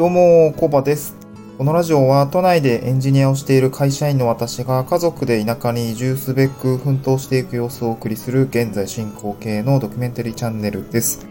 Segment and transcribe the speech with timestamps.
[0.00, 1.14] どうも、コバです。
[1.58, 11.26] このラジオは都内でエンジニアをしている会社員の私が家族で田舎に移住すべく奮闘していく様子をお送りする現在進行形のドキュメンタリーチャンネルです。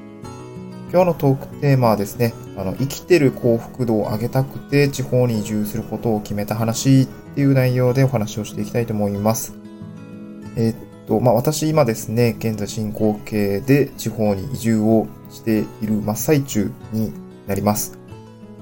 [0.92, 9.56] 今日のトークテーマはですね、あの、生きてる幸福度を上げたくて地方に移住することを決めた話っていう内容でお話をしていきたいと思います。
[10.56, 17.12] えっと、まあ、私今ですね、現在進行形で地方に移住をしている真っ最中に
[17.48, 17.99] なります。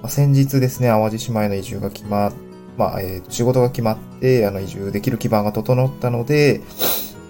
[0.02, 2.34] まあ、先日ですね、淡路島への移住が決まっ、
[2.78, 6.62] まあ、えー仕事が決まって、あの、移住できる基盤が整ったので、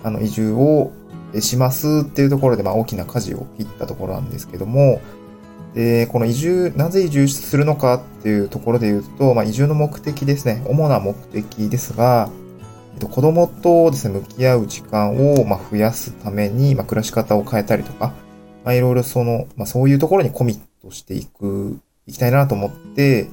[0.04, 0.92] あの、移住を
[1.40, 5.02] しますっていうところで、まあ、大きな舵を切ったところなんですけども、
[5.74, 12.30] で、この移住、なぜ移住するのかっていうところで言うと、まあ、移住の目的ですね、主な目的ですが、
[12.96, 18.14] えっと、子供とですね、向き合う時間を、ま、増やすために、ま、暮らし方を変えたりとか、
[18.66, 23.30] まあ、いろいろその、まあ、そういうところにコミットしていく、いきたいなと思って、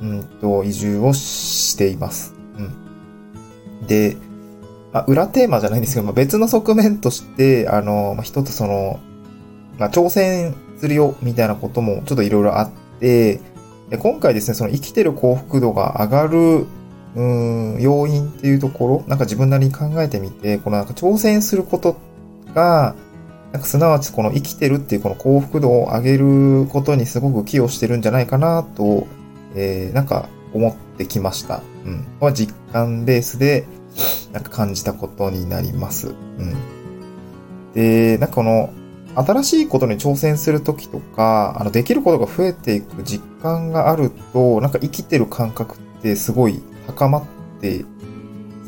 [0.00, 2.34] うんと、移住をしています。
[2.56, 2.62] う
[3.84, 3.86] ん。
[3.86, 4.16] で、
[4.92, 9.00] まあ、裏テーマじゃないんですけど、まあ、別の側面として、あの、まあ、一つその、
[9.78, 13.40] まあ、挑戦するよ、みたいなこともちょっといろいろあって、
[13.90, 16.66] で今回ですね、その生きてる幸福度が上がる、
[17.14, 21.96] うん、要因っていうところ、なんか自分なりに考えてみて、このなんか挑戦すること
[22.54, 22.94] が、
[23.52, 29.06] なんかすなわちこの生きてるっていうこの幸福度を上げることにすごく寄与してるんじゃないかなと、
[29.54, 31.62] えー、なんか思ってきました。
[31.84, 32.06] うん。
[32.20, 33.66] は実感ベースで、
[34.32, 36.08] なんか感じたことになります。
[36.08, 36.54] うん。
[37.74, 38.70] で、なんかこの、
[39.14, 47.24] 新しいことに挑戦するときとか、あの、できることが増えていく実感があると、なんか生きてる感覚ってすごい高まっ
[47.60, 47.84] て、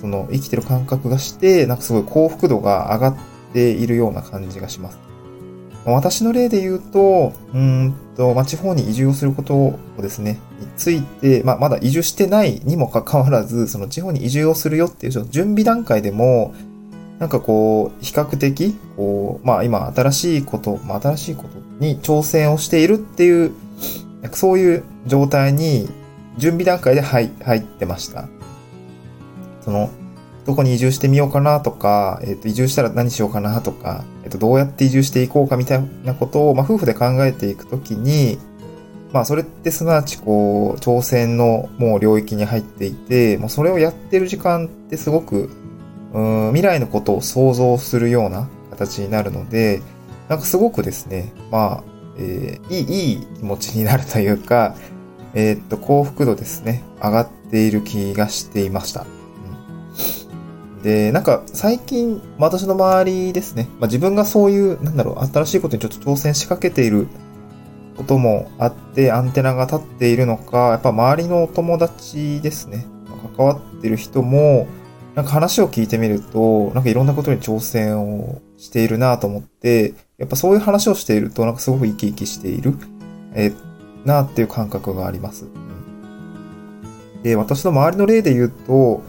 [0.00, 3.20] その生きてる感覚がして、なんかすごい幸福度が上がって
[3.52, 4.98] ているような感じがします。
[5.84, 16.54] 私の例で言うと、うんと、まあ、地方に移住をすることをですね、について、まあ、まだ移住してないにもかかわらず、その地方に移住をするよっていう準備段階でも、
[17.18, 23.52] なんかこう、比較的、こう、まあ今新しいこと、まあ新しいことに挑戦をしているっていう、
[24.32, 25.88] そういう状態に
[26.36, 28.28] 準備段階で入入ってました。
[29.62, 29.90] その、
[30.46, 38.38] どこに移住してみようかなとか、えっ、と、移住したら何しようかなとか、えっ、と、どうやって移住していこうかみたいなことを、まあ夫婦で考えていくときに、
[39.12, 45.50] まあそれってすなわちこう、挑戦のもう領域に入っていて、もうそれをやってる時間ってすごく
[46.12, 49.82] うん未来のことを想像するような形になるので、
[50.28, 51.84] なんかすごくですね、まあ、
[52.18, 54.74] えーいい、いい気持ちになるというか、
[55.34, 59.06] えーっと、幸福度ですね、上がっている気がしていました。
[60.82, 67.06] で、なんか最近、私の周りですね、まあ、自分がそういう、なんだろう、新しいことにちょっと挑戦しかけている
[67.96, 72.86] こともあって、アンテナが立っているのか、やっぱ周りのお友達ですね、
[73.36, 74.66] 関わってる人も、
[75.14, 82.74] なんか話を聞いてみると、なんかいろんなことに挑戦をしているなと思って、やっぱそういう話をしていると、なんかすごく生き生きしている、
[83.34, 83.70] えー
[84.04, 85.46] なっていう感覚があります。
[87.22, 89.02] で、私の周りの例で言うと、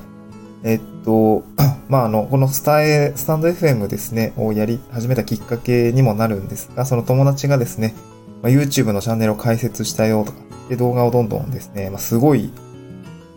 [0.63, 1.43] えっと、
[1.89, 7.95] まあ、あの、このスタエ、スタンド FM ですね、をやり始めたきっかけにもなるんですが、その友達がですね、
[8.41, 10.39] まあ、YouTube のチャンネルを開設したよとか、
[10.69, 12.51] で、動画をどんどんですね、まあ、すごい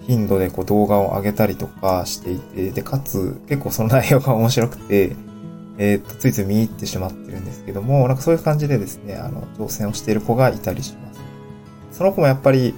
[0.06, 5.16] 頻度でこう動画を上げたりとかしていて、で、かつ結構その内容が面白くて、
[5.78, 11.98] えーっと、ついつい見入ってしまってるんですけども、なんかそういう感じでですね、あの、挑戦をしている子がいたりします。
[11.98, 12.74] その子もやっぱり、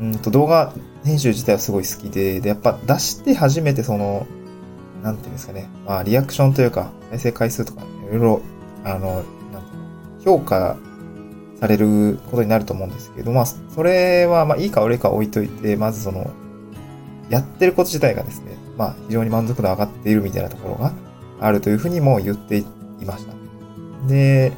[0.00, 0.72] うんと動画
[1.06, 4.26] 編集自体はすごい好きで、で、やっぱ出して初めてその、
[5.02, 8.40] なんていうんですかね、まあ、リアクションというか、再生回数とか、いろいろ、
[8.84, 9.78] あの、なんてい
[10.24, 10.76] うの評価
[11.60, 16.30] されることになると思うんですけど、まあ、それは、まあ、いいか悪いか置いといて、まずその、
[17.30, 20.92] やってること自体がですね、まあ、非常に満足度上がっているみたいなところが
[21.40, 22.64] あるというふうにも言ってい
[23.04, 23.34] ました。
[24.08, 24.52] で、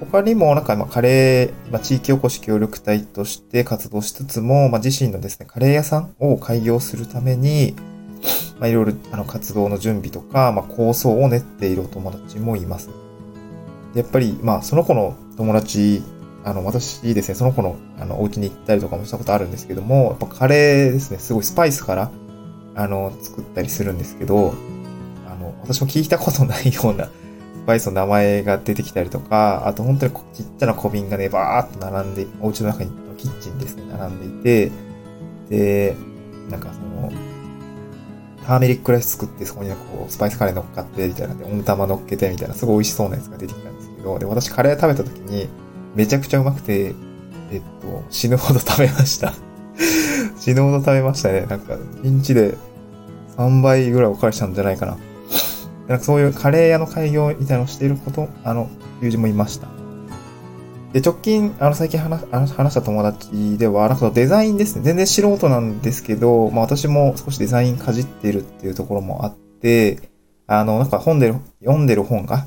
[0.00, 7.74] 他にもなんか、まあ、カレー、まあ、地域おこし協力隊として活動しつつも、まあ、自身のですね、カレー屋さんを開業するために、
[8.60, 12.90] まあ、いろいろ、あの、活動の準備とか、まあ、構想を練っているお友達もいます。
[13.94, 16.02] やっぱり、まあ、その子の友達、
[16.44, 22.10] あの、私ですね、その子の、あの、お家に行ったりとかもしたことあるんですけども、やっぱカレーですね、すごいスパイスから、
[22.74, 24.54] あの、作ったりするんですけど、
[25.26, 27.10] あの、私も聞いたことないような、
[27.68, 34.72] スパイスの名前が出てきたりとか、あと本当にこちっちゃな小瓶がね、バーっと並んで、お家の中に、キッチンですね、並んでいて、
[35.50, 35.96] で、
[36.48, 37.12] なんかその、
[38.46, 45.50] ターメリックライス作って、そこにこう、スパイスカレー乗っかって、みたいなで、温玉乗っけて、みたいな、すごい美味しそうなやつが出てきたんですけど、で、私カレー食べた時に、
[45.94, 46.94] めちゃくちゃうまくて、
[47.52, 49.34] えっと、死ぬほど食べました
[50.40, 51.44] 死ぬほど食べましたね。
[51.50, 52.56] なんか、1日で
[53.36, 54.96] 3倍ぐらいおかわりしたんじゃないかな。
[55.88, 58.68] なんかそういうカレー屋の開業みたいなのをしていること、あの、
[59.00, 59.68] 友人もいました。
[60.92, 64.82] で、直近、あの、最近話話した友達では、なんかデザインですね。
[64.82, 70.10] 全然素人なんですけど、まあ私も少しデザインかじってるっていうところもあって、
[70.46, 72.46] あの、なんか本で、読んでる本が、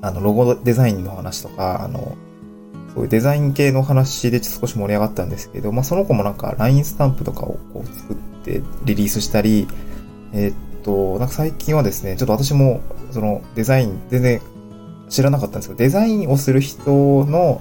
[0.00, 2.16] あの、ロゴデザインの話とか、あの、
[2.94, 9.66] そういうデザイン系の話で少し盛り上がったんですけど、まあその子もなんか LINE スタンプとかをこう作ってリリースしたり、
[10.32, 12.80] えー、と、なんか最近はですね、ちょっと私も
[13.10, 14.40] そのデザイン全然
[15.08, 16.90] 知らなかったんですけど、デザインをする人
[17.24, 17.60] の、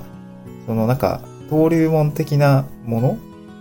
[0.65, 3.17] そのなんか登竜門的なもの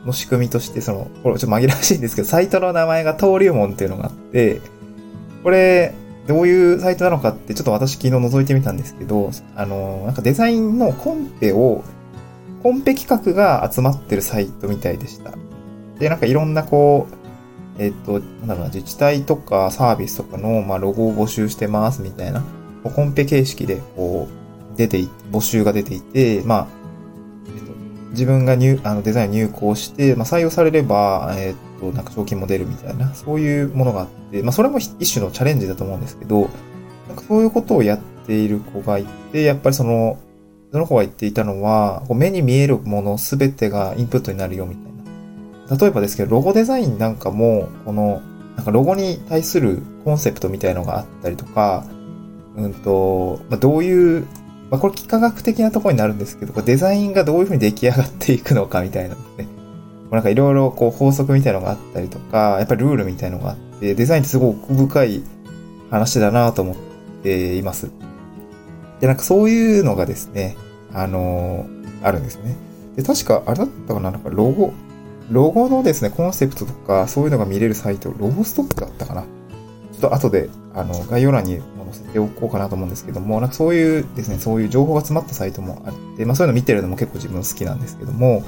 [0.06, 4.60] の仕組みとして、その、これちょっと紛らわしいんですけど、サイトの名前が登竜門っていうのがあって、
[5.42, 5.92] これ、
[6.26, 11.82] どういうサイトなのかってちょっと私昨日覗いてみたんですけど、あの、なんかデザインのコンペを、
[12.62, 15.32] コンペ企画が集まってるサイトみたいでした。
[15.98, 17.19] で、なんかいろんなこう、
[17.80, 22.44] えっと、なんだろうな、自治体とかサービスとかの、まあ、ロゴを募集してますみたいな、
[22.84, 24.28] コンペ形式で、こ
[24.74, 26.66] う、出てい、募集が出ていて、まあ、
[27.46, 27.72] えっと、
[28.10, 36.50] 自分が入、あの、デザイン入稿して、まあ、採用されれば、えっと、なんか賞金も出るみたいな、そういうものがあって、まあ、それも一種のチャレンジだと思うんですけど、
[37.08, 40.18] なんかそういうことをやっている子がいて、やっぱりその、
[40.70, 44.89] その子が言っていたのは、こう目に見えるものすべてがインプットになるよみたいな。
[45.70, 48.22] 例えばですけど、ロゴデザインなんかも、この、
[48.56, 51.84] なんかロゴに対するコンセプトみたいのがあったりとか、
[52.56, 54.26] うんと、まあ、どういう、
[54.70, 59.48] まあ、これ幾何学的なところになるんですけど、デザインがどういうふうに出来上がっていくのかみたいなですね。
[60.10, 65.22] なんかいろいろこう法則みたいのがあったりとか、やっぱりルールみたいのがあって、デザインってすごく奥深い
[65.90, 66.76] 話だなと思っ
[67.22, 67.90] ています。
[69.00, 70.56] で、なんかそういうのがですね、
[70.92, 72.56] あのー、あるんですね。
[72.96, 74.72] で、確か、あれだったかななんかロゴ、
[75.30, 88.42] ロゴのですね、コンセプトとか、そういうのが見れるサイト、ロゴストックだったかなちょっと後で、あの、概要欄に載せておこうかなと思うんですけども、なんかそういうですね、そういう情報が詰まったサイトもあって、まあそういうの見てるのも結構自分好きなんですけども、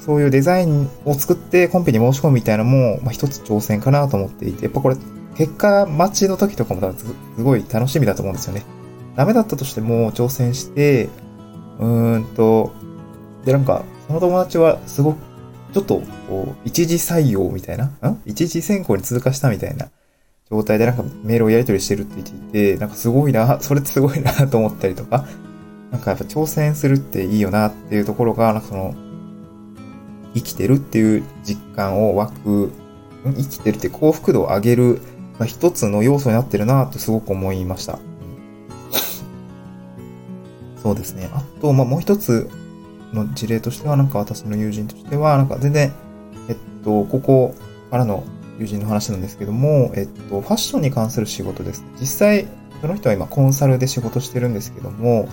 [0.00, 4.96] そういうデザインを作ってコンペに申し込むみたいなのも、まあ、一つ挑戦かなと思っていて、やっぱこれ、
[5.36, 8.64] 結果待ちの時とかも多分すごい楽しみだと思うんですよね。
[9.16, 11.08] ダメだったとしても挑戦して、
[11.78, 12.72] うーんと、
[13.44, 15.18] で、なんか、その友達はすごく、
[15.76, 18.22] ちょっと、こう、一次採用みたいな、ん？
[18.24, 19.90] 一次選考に通過したみたいな
[20.50, 25.26] 状態でなんかメールをやり取りしてるって言っていて、なんかすごいな、それってすごいなと思ったりとか、
[25.90, 28.94] なんかやっぱ挑戦するっていいよなっていうところが、なんかその、
[30.32, 32.72] 生きてるっていう実感を湧く、
[33.24, 35.02] 生きてるって幸福度を上げる、
[35.38, 37.98] まあ、一つの要素になってるなとすごく思いました。
[40.82, 41.28] そうですね。
[41.34, 42.48] あと、まあ、もう一つ
[43.12, 45.92] の事例としては、なんか私の友人としては、なんか全然、
[46.48, 47.54] えっと、ここ
[47.90, 48.24] からの
[48.58, 51.84] 友人の話なんですけども、えっと、ファッションに関する仕事です。
[52.00, 52.46] 実際、
[52.80, 55.28] その人は今コンサルで仕事してるんですけども、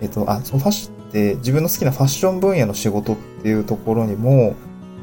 [0.00, 4.54] えっと、あ、そのファッション、で、自分の好きなファッション分野の仕事っていうところにも、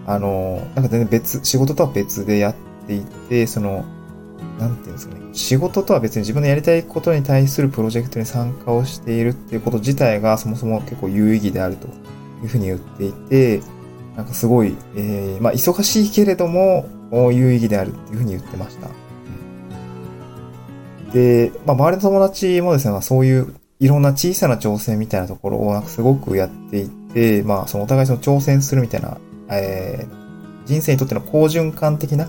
[0.05, 2.55] あの、なんか全然別、仕事とは別でやっ
[2.87, 3.83] ていて、その、
[4.57, 11.87] なんていうんですかね、仕事とは別に自分のやりたいことに対するプロジェクトに参加をしているっていうこと自体がそもそも結構有意義であると
[12.41, 13.61] いうふうに言っていて、
[14.15, 16.87] なんかすごい、えー、まあ忙しいけれども
[17.31, 18.87] 有意義であるっていうふうに言ってました。
[21.13, 29.19] で、まあ周りの友達もですね、まあ、そういういろんな小さな挑戦みたいなところをなんかすごくやっていて、まあそのお互いその挑戦するみたいな、
[29.51, 32.27] えー、人生にとっての好循環的な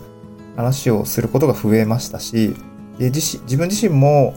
[0.59, 2.57] 話をすることが増えましたし、
[2.99, 4.35] で自自分自身も、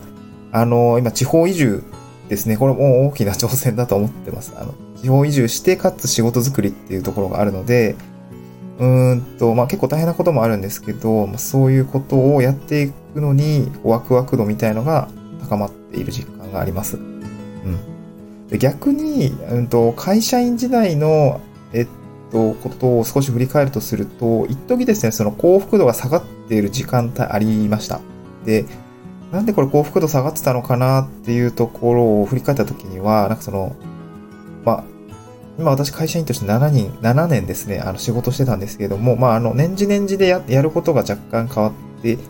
[0.52, 1.84] あの、今地方移住
[2.30, 2.58] ですね。
[2.58, 4.54] これも大きな挑戦だと思ってます。
[4.56, 7.96] あの、地方移住して、かつ仕事作りっていうところがあるので、
[8.78, 15.10] うーんと、まあ結構大変なこともあるんですけど、まあ、そういうことをやっていくのに、ワクワク度みたいのが
[15.50, 16.98] 高まっている実感があります。
[16.98, 18.48] うん。
[18.48, 21.42] で逆に、うんと、会社員時代の、
[21.74, 21.88] えっ
[22.32, 28.00] と、ことを少し振り返るとすると、一時ですね、その幸福度が下がっている時間帯ありました。
[28.46, 28.66] で、
[29.32, 33.76] なんでこれ幸福度下がってたのかなっていうところを振り返った時には、なんかその、
[34.66, 34.84] まあ、
[35.60, 42.22] 今私会社員として7人、7年ですね、あの仕事してたんですけれども、まあ、あの、年次年次でややることが若干変わってき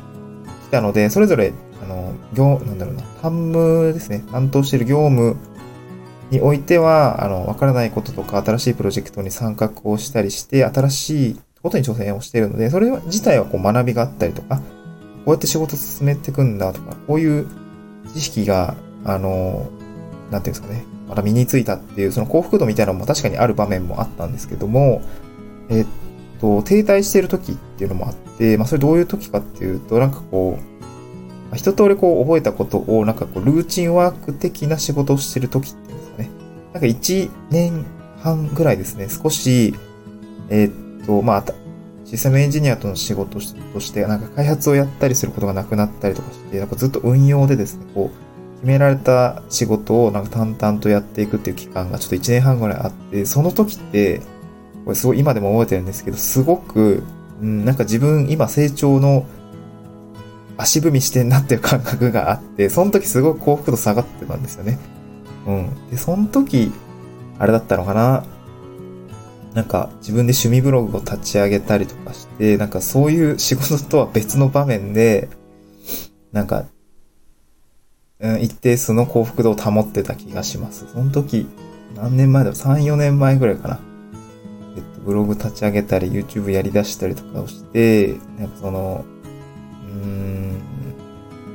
[0.72, 1.54] たので、それぞれ
[1.84, 5.36] あの、業、なんだろうな、担務ですね、担当している業務
[6.32, 14.64] においては、あの、わからないこととか、新しいプロジェクトに参画をしたりして、新しいことに挑戦をしているので、それ自体はこう学びがあったりとか、こ
[15.28, 17.48] うやって仕事進めていくんだとか、こういう
[18.14, 19.70] 知識が、あの、
[20.32, 25.02] なんていうんですかね、また身についたっていう、その幸福度みたいなのも確かにある場面もあったんですけども、
[25.70, 25.86] えっ
[26.40, 36.01] と、停滞している時っていうのもあって、まあ、それどういう時かっていうと、なんかこう、一通りこう覚えたことを、なんかこう、ルーチンワーク的な仕事をしてる時って。
[36.74, 37.86] なんか1年
[38.22, 39.76] 半ぐらいですね、少し、
[40.50, 41.46] えー、っと、まあ、
[42.06, 54.22] システムエンジニアとの仕事として、なんか開発をやったりすることがなくなったりとかして、なんかずっと運用でですね、こう、決められた仕事をなんか淡々とやっていくっていう期間がちょっと1年半ぐらいあって、その時って、
[54.86, 57.04] これすごい今でも覚えてるんですけど、すごく、
[57.42, 59.26] うん、なんか自分今成長の
[60.58, 64.78] 足踏みしてんなっていう感覚があって、その時すごく幸福度下がってたんですよね。
[65.48, 65.90] うん。
[65.90, 66.72] で、その時、
[67.40, 68.24] あれだったのかな？
[69.54, 75.28] なんか自分で趣味ブログを立ち上げたりとかして、なんかそういう仕事とは別の場面で、
[76.32, 76.66] なんか、
[78.20, 80.88] うん、一定数の幸福度を保ってた気がします。
[80.94, 81.48] その時、
[81.96, 83.80] 何年前だろう ?3、4年前ぐらいかな。
[84.78, 89.04] えっと、ブログ立ち上げたり、YouTube やり出したりとかをして、なんかその、
[89.86, 90.62] うーん、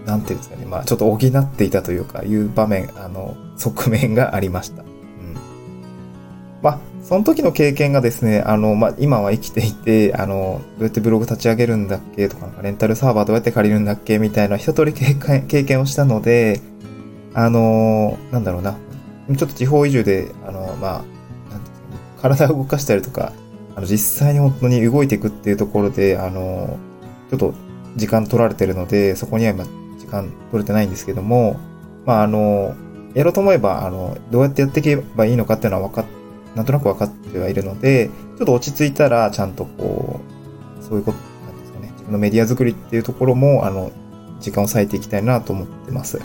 [0.07, 0.65] なんていうんですかね。
[0.65, 4.83] まあちょっと補っていたというか、いう場面、あの、側面がありました。
[4.83, 4.89] うん
[6.63, 16.61] まあ、その時の経験がですね、あの、まあ、今は生きていて、あの、どうやってブログ立ち上げるんだっけとか、レンタルサーバーどうやって借りるんだっけみたいな一通り 経験をしたので、
[17.35, 18.77] あの、なんだろうな。
[19.29, 20.93] ちょっと地方移住で、あの、まあ、
[21.51, 23.33] なんていうか、体を動かしたりとか、
[23.75, 26.79] あの、実際に本当に動いていくっていうところで、あの、
[27.31, 27.55] ちょっと
[27.97, 29.65] 時間取られてるので、そこには今、
[30.07, 31.59] 時間取れてないんですけども、
[32.05, 32.75] まあ、あの、
[33.15, 36.05] やろうと思えば、あの、どうやってやっていけばいいのかっていうのは分かっ
[36.57, 38.09] なんとなく分かってはいるので、
[38.39, 40.21] ちょっと落ち着いたら、ちゃんとこ
[40.81, 43.93] う、そういうこと、なんですかね、自分のメディア作りっていうところも、あの、
[44.41, 46.19] 時間を割いていきたいなと思ってます。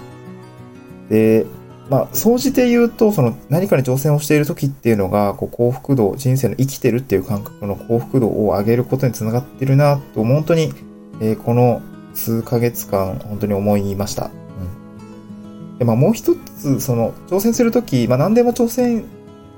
[1.09, 1.45] で、
[1.89, 10.71] まあ、総じて言うと、その何かに挑戦をしている時っていうのが、こう幸福度、人生の生きてるっていう感覚の幸福度を上げることにつながってるなと、本当に、
[11.19, 11.81] えー、この
[12.13, 14.25] 数ヶ月間、本当に思いました。
[14.25, 15.77] うん。
[15.77, 19.05] で、まあ、もう一つ、その、挑戦するとき、まあ、何でも挑戦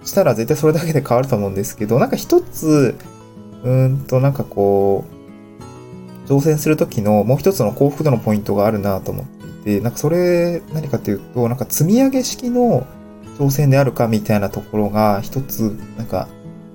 [0.04, 2.96] したら絶対それだけで変わると思うんですけど、なんか一つ、
[3.64, 5.06] うんとなんかこ
[6.28, 12.86] う、挑戦するときのもう一つの幸福度のポイントがあるなと思っていて、なんかそれ何かというと、なんか積み上げ式の
[13.38, 16.28] 挑戦であるかみたいなところが一つ、なんか、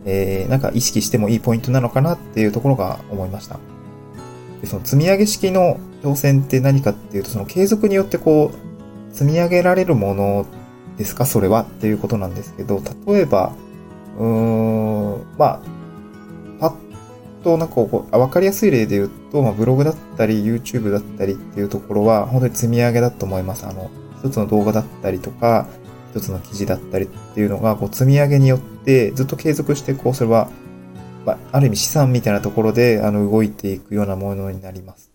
[0.04, 3.58] えー、なんか意識してもいいポイントなのかなっていうところが思いました。
[4.60, 10.46] でその積み上げ式の挑戦って何かっていうと、その継続によってこう、積み上げられるもの
[10.96, 11.26] ですか？
[11.26, 13.52] それはっていうことなんですけど、例えば、
[14.18, 15.60] うーん、まあ、
[16.60, 16.74] パッ
[17.42, 23.64] となんかこう、わかりやすい例で言うと、まあ、ブログだったり、YouTube だったりっていうところは、本当に積み上げだと思います。
[23.66, 25.66] あの、一つの動画だったりとか、
[26.12, 30.48] 一つの記事だったりっていうのが、こう、積み上げによって、ずっと継続して、こう、それは、
[31.28, 35.10] まあ、ある意味資産みたいなところで、あの、動いていくようなものになります。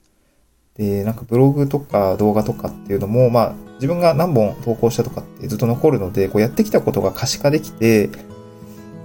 [0.77, 8.09] で、なんかブログとか動画とかっていうのも、まあ、自分が何本投稿したとかってずっと残るので、こうやってきたことが可視化できて、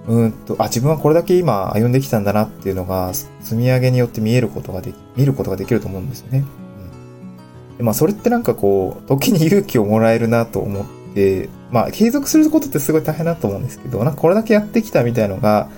[0.07, 6.45] うんと、あ、自分はこれだけ今歩んできたんだなっていうのが、積み上げによって見えることができ、見ることができると思うんですよね。
[7.71, 10.85] うん、でまあ、それってなんかこう、時に勇気をもらえるなと思っ
[11.15, 15.69] て、まあ、継続することってすごい大変だと思うんですけど、なんかこれだけやってきたみたいのが、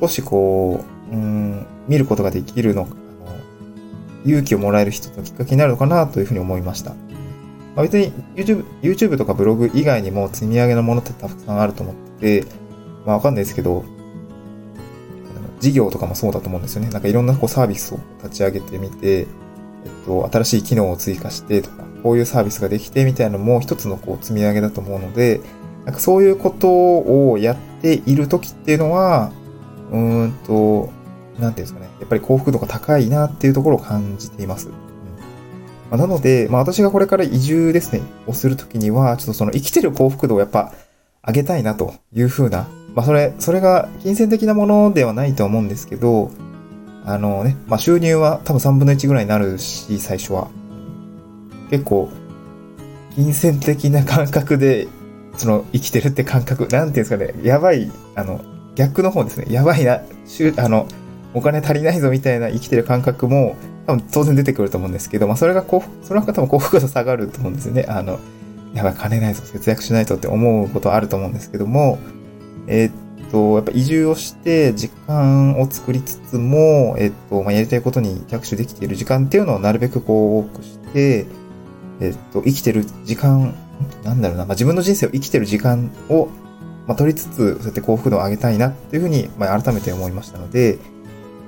[0.00, 2.90] 少しこう、うん、見ることができるのあの
[4.24, 6.94] 勇気をもらえる人のきっかけになるのかなというふうに思いました。
[7.76, 12.46] まあ、別に YouTube, YouTube とかブログ以外にも積み上げのものってたくさんあると思ってて、
[13.06, 13.84] まあわかんないですけど、
[15.60, 16.88] 事業とかもそうだと思うんですよね。
[16.90, 19.26] なんかいろんなこうサービスを立ち上げてみて、えっ
[20.06, 25.40] と、新しい機能を追加してとか、こういうサービスができてみたいなのも一つのこう積み上げだと思うので、
[25.84, 29.32] なんかそういうことをやっている時っていうのは、
[29.90, 30.90] うーんと、
[31.38, 34.68] なんていうんですかね、やっぱり幸福度が高いなっていうところを感じています。
[34.68, 34.90] うん
[35.90, 40.72] ま、なので、まあ私がこれから移住ですね、をするときには、ちょっとその生きてる幸福度をやっぱ
[41.26, 46.30] 上げたいなというふうな、まあそれ、それが金銭的なものではないと思うんですけど、
[47.04, 50.48] あのね、まあ収入は多分3分の1ぐらいになるし、最初は。
[51.70, 52.08] 結構、
[53.14, 54.88] 金銭的な感覚で、
[55.36, 58.40] その生きてるって感覚、なんていうんですかね、やばい、あの、
[58.74, 60.00] 逆の方ですね、やばいな、
[60.56, 60.86] あの、
[61.34, 67.86] お金足りないぞみたいな生きてる感覚も多分当然出てくると思うんですけど、まあそれが幸福、それは多分幸福度下がると思うんですよね。
[67.88, 68.18] あの、
[68.74, 71.98] やばい、金ないぞ、節約しないとって思うことはあると思うんですけども、
[72.66, 81.26] えー、っと、やっぱ移住をして時間を作りつつも、えー、っと、まあ、やりたいことに着手できている時間っていうのをなるべくこう多くして、
[82.00, 83.54] えー、っと、生きてる時間
[84.04, 86.28] なんだろうな、まあ、自分の人生を生きてる時間を、
[86.86, 90.78] まあ、取りつつ、そうやって幸福度を上げたいなっていうふうに、まあ、改めて思いましたので、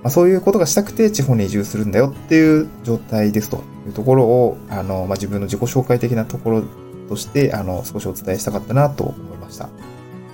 [0.02, 6.64] まあ、そういうことがしたくて地方に移住するんだよっていう状態ですというところを、あの、まあ、自分の自己紹介的なところ
[7.08, 9.68] として、あの、少しお伝えしたかったなと思いました。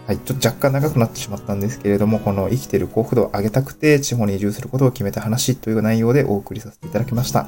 [0.07, 0.19] はい。
[0.19, 7.47] ちょっと若干長くなってしまったんですけれども、この生きてる幸福度を上げたくて地方に移住することを決めた話という内容でお送りさせていただきました。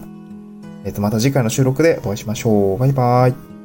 [0.85, 2.79] えっ、ー、と、また次回の収録でお会いしましょう。
[2.79, 3.60] バイバーイ。